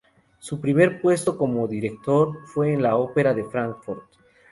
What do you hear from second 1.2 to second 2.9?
como director fue en